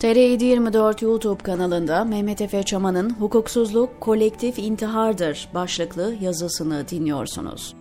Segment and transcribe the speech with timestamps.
[0.00, 7.74] TR724 YouTube kanalında Mehmet Efe Çaman'ın Hukuksuzluk Kolektif İntihardır başlıklı yazısını dinliyorsunuz.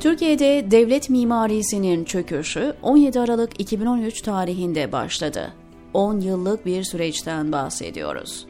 [0.00, 5.52] Türkiye'de devlet mimarisinin çöküşü 17 Aralık 2013 tarihinde başladı.
[5.94, 8.46] 10 yıllık bir süreçten bahsediyoruz.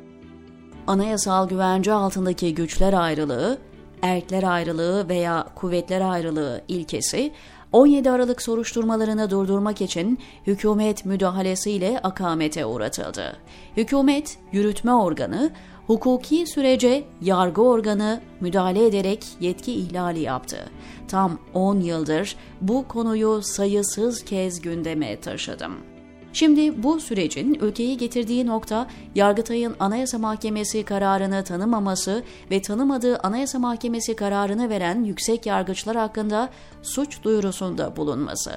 [0.86, 3.58] Anayasal güvence altındaki güçler ayrılığı,
[4.02, 7.32] erkler ayrılığı veya kuvvetler ayrılığı ilkesi
[7.72, 13.36] 17 Aralık soruşturmalarını durdurmak için hükümet müdahalesiyle akamete uğratıldı.
[13.76, 15.50] Hükümet, yürütme organı,
[15.86, 20.70] hukuki sürece yargı organı müdahale ederek yetki ihlali yaptı.
[21.08, 25.97] Tam 10 yıldır bu konuyu sayısız kez gündeme taşıdım.
[26.38, 34.16] Şimdi bu sürecin ülkeyi getirdiği nokta Yargıtay'ın Anayasa Mahkemesi kararını tanımaması ve tanımadığı Anayasa Mahkemesi
[34.16, 36.50] kararını veren yüksek yargıçlar hakkında
[36.82, 38.52] suç duyurusunda bulunması.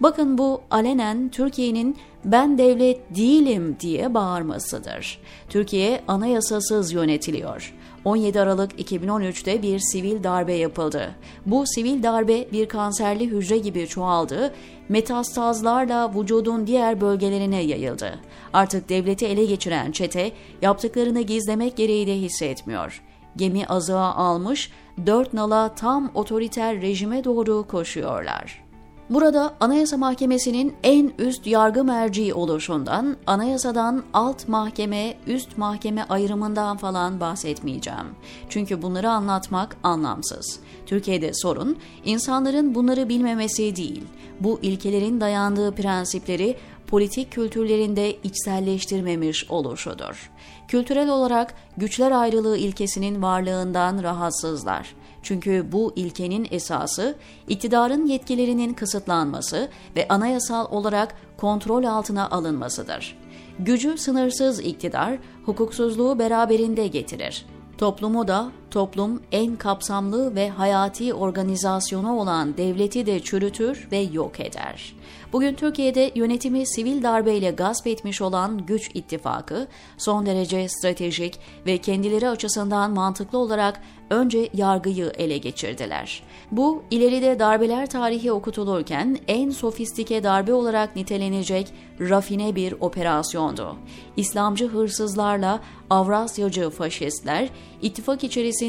[0.00, 5.18] Bakın bu alenen Türkiye'nin ben devlet değilim diye bağırmasıdır.
[5.48, 7.74] Türkiye anayasasız yönetiliyor.
[8.04, 11.14] 17 Aralık 2013'te bir sivil darbe yapıldı.
[11.46, 14.54] Bu sivil darbe bir kanserli hücre gibi çoğaldı,
[14.88, 18.18] metastazlarla vücudun diğer bölgelerine yayıldı.
[18.52, 23.02] Artık devleti ele geçiren çete yaptıklarını gizlemek gereği de hissetmiyor.
[23.36, 24.70] Gemi azığa almış,
[25.06, 28.63] dört nala tam otoriter rejime doğru koşuyorlar.
[29.10, 37.20] Burada Anayasa Mahkemesi'nin en üst yargı merciği oluşundan, anayasadan alt mahkeme, üst mahkeme ayrımından falan
[37.20, 38.06] bahsetmeyeceğim.
[38.48, 40.60] Çünkü bunları anlatmak anlamsız.
[40.86, 44.04] Türkiye'de sorun, insanların bunları bilmemesi değil,
[44.40, 50.30] bu ilkelerin dayandığı prensipleri politik kültürlerinde içselleştirmemiş oluşudur.
[50.68, 54.94] Kültürel olarak güçler ayrılığı ilkesinin varlığından rahatsızlar.
[55.22, 57.16] Çünkü bu ilkenin esası
[57.48, 63.18] iktidarın yetkilerinin kısıtlanması ve anayasal olarak kontrol altına alınmasıdır.
[63.58, 67.46] Gücü sınırsız iktidar hukuksuzluğu beraberinde getirir.
[67.78, 74.94] Toplumu da toplum en kapsamlı ve hayati organizasyonu olan devleti de çürütür ve yok eder.
[75.32, 79.66] Bugün Türkiye'de yönetimi sivil darbeyle gasp etmiş olan güç ittifakı
[79.98, 83.80] son derece stratejik ve kendileri açısından mantıklı olarak
[84.10, 86.22] önce yargıyı ele geçirdiler.
[86.50, 93.76] Bu ileride darbeler tarihi okutulurken en sofistike darbe olarak nitelenecek rafine bir operasyondu.
[94.16, 97.48] İslamcı hırsızlarla Avrasyacı faşistler
[97.82, 98.63] ittifak içerisinde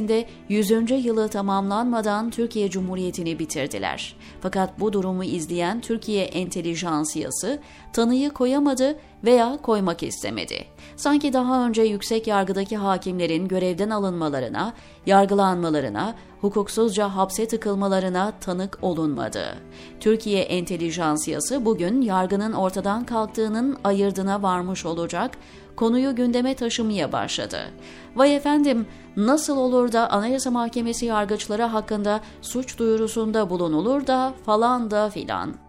[0.50, 0.72] 100.
[1.06, 4.16] yılı tamamlanmadan Türkiye Cumhuriyeti'ni bitirdiler.
[4.42, 7.60] Fakat bu durumu izleyen Türkiye entelijansiyası
[7.94, 10.66] tanıyı koyamadı veya koymak istemedi.
[10.96, 14.74] Sanki daha önce yüksek yargıdaki hakimlerin görevden alınmalarına,
[15.06, 19.44] yargılanmalarına, hukuksuzca hapse tıkılmalarına tanık olunmadı.
[20.00, 25.32] Türkiye entelijansiyası bugün yargının ortadan kalktığının ayırdına varmış olacak,
[25.76, 27.60] konuyu gündeme taşımaya başladı.
[28.16, 28.88] Vay efendim
[29.18, 35.65] nasıl olur da Anayasa Mahkemesi yargıçları hakkında suç duyurusunda bulunulur da falan da filan.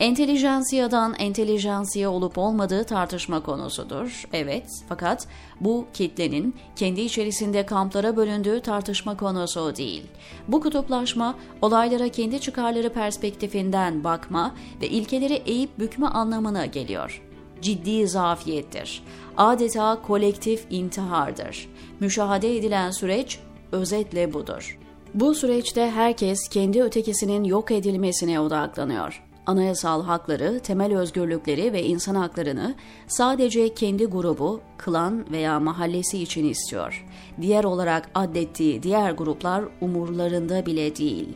[0.00, 4.24] Entelijansiyadan entelijansiya olup olmadığı tartışma konusudur.
[4.32, 5.26] Evet, fakat
[5.60, 10.02] bu kitlenin kendi içerisinde kamplara bölündüğü tartışma konusu değil.
[10.48, 17.22] Bu kutuplaşma olaylara kendi çıkarları perspektifinden bakma ve ilkeleri eğip bükme anlamına geliyor.
[17.62, 19.02] Ciddi zafiyettir.
[19.36, 21.68] Adeta kolektif intihardır.
[22.00, 23.38] Müşahede edilen süreç
[23.72, 24.78] özetle budur.
[25.14, 32.74] Bu süreçte herkes kendi ötekisinin yok edilmesine odaklanıyor anayasal hakları, temel özgürlükleri ve insan haklarını
[33.06, 37.06] sadece kendi grubu, klan veya mahallesi için istiyor.
[37.40, 41.28] Diğer olarak addettiği diğer gruplar umurlarında bile değil.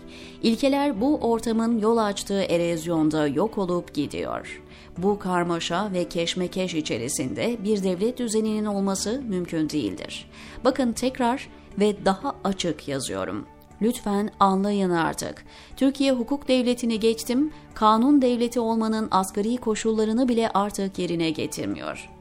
[0.43, 4.62] İlkeler bu ortamın yol açtığı erozyonda yok olup gidiyor.
[4.99, 10.31] Bu karmaşa ve keşmekeş içerisinde bir devlet düzeninin olması mümkün değildir.
[10.65, 11.49] Bakın tekrar
[11.79, 13.47] ve daha açık yazıyorum.
[13.82, 15.44] Lütfen anlayın artık.
[15.76, 22.12] Türkiye hukuk devletini geçtim, kanun devleti olmanın asgari koşullarını bile artık yerine getirmiyor.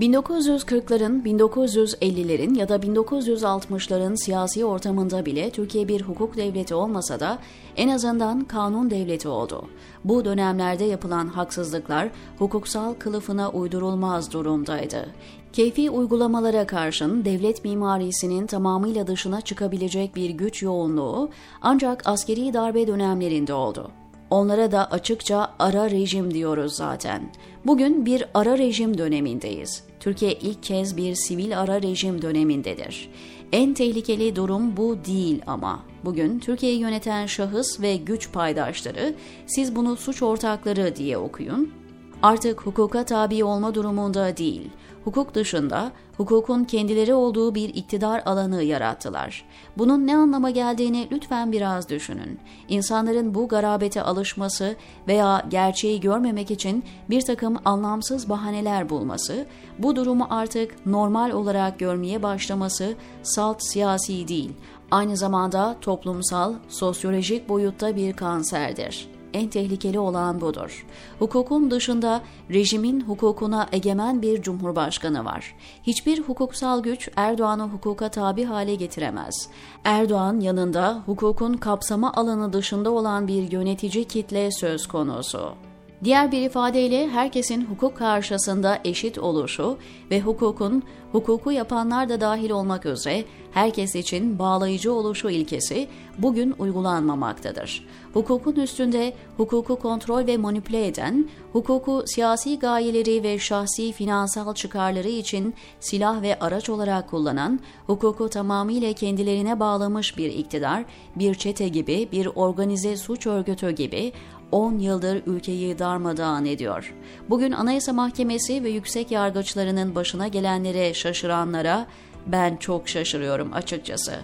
[0.00, 7.38] 1940'ların, 1950'lerin ya da 1960'ların siyasi ortamında bile Türkiye bir hukuk devleti olmasa da
[7.76, 9.64] en azından kanun devleti oldu.
[10.04, 15.06] Bu dönemlerde yapılan haksızlıklar hukuksal kılıfına uydurulmaz durumdaydı.
[15.52, 21.30] Keyfi uygulamalara karşın devlet mimarisinin tamamıyla dışına çıkabilecek bir güç yoğunluğu
[21.62, 23.90] ancak askeri darbe dönemlerinde oldu.
[24.30, 27.32] Onlara da açıkça ara rejim diyoruz zaten.
[27.66, 29.84] Bugün bir ara rejim dönemindeyiz.
[30.00, 33.10] Türkiye ilk kez bir sivil ara rejim dönemindedir.
[33.52, 35.84] En tehlikeli durum bu değil ama.
[36.04, 39.14] Bugün Türkiye'yi yöneten şahıs ve güç paydaşları
[39.46, 41.79] siz bunu suç ortakları diye okuyun
[42.22, 44.70] artık hukuka tabi olma durumunda değil,
[45.04, 49.44] hukuk dışında hukukun kendileri olduğu bir iktidar alanı yarattılar.
[49.78, 52.38] Bunun ne anlama geldiğini lütfen biraz düşünün.
[52.68, 54.76] İnsanların bu garabete alışması
[55.08, 59.46] veya gerçeği görmemek için bir takım anlamsız bahaneler bulması,
[59.78, 64.52] bu durumu artık normal olarak görmeye başlaması salt siyasi değil,
[64.90, 69.19] aynı zamanda toplumsal, sosyolojik boyutta bir kanserdir.
[69.34, 70.86] En tehlikeli olan budur.
[71.18, 75.54] Hukukun dışında rejimin hukukuna egemen bir cumhurbaşkanı var.
[75.82, 79.48] Hiçbir hukuksal güç Erdoğan'ı hukuka tabi hale getiremez.
[79.84, 85.69] Erdoğan yanında hukukun kapsama alanı dışında olan bir yönetici kitle söz konusu.
[86.04, 89.78] Diğer bir ifadeyle herkesin hukuk karşısında eşit oluşu
[90.10, 90.82] ve hukukun
[91.12, 95.88] hukuku yapanlar da dahil olmak üzere herkes için bağlayıcı oluşu ilkesi
[96.18, 97.86] bugün uygulanmamaktadır.
[98.14, 105.54] Hukukun üstünde hukuku kontrol ve manipüle eden, hukuku siyasi gayeleri ve şahsi finansal çıkarları için
[105.80, 110.84] silah ve araç olarak kullanan, hukuku tamamıyla kendilerine bağlamış bir iktidar,
[111.16, 114.12] bir çete gibi, bir organize suç örgütü gibi
[114.52, 116.94] 10 yıldır ülkeyi darmadağın ediyor.
[117.30, 121.86] Bugün Anayasa Mahkemesi ve yüksek yargıçlarının başına gelenlere şaşıranlara
[122.26, 124.14] ben çok şaşırıyorum açıkçası.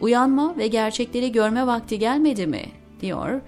[0.00, 2.62] Uyanma ve gerçekleri görme vakti gelmedi mi?
[3.00, 3.40] diyor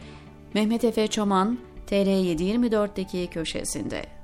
[0.54, 1.58] Mehmet Efe Çoman
[1.90, 4.17] TR724'deki köşesinde.